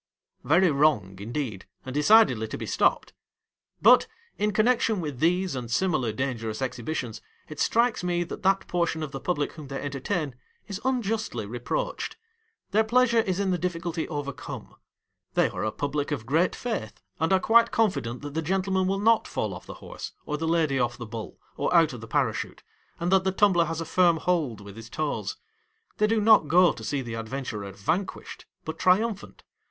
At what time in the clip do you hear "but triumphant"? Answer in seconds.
28.65-29.43